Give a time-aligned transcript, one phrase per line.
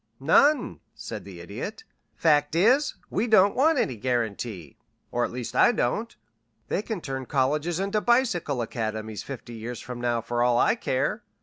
[0.19, 1.83] "None," said the Idiot.
[2.15, 4.79] "Fact is, we don't want any guarantee
[5.11, 6.15] or at least I don't.
[6.69, 11.21] They can turn colleges into bicycle academies fifty years from now for all I care.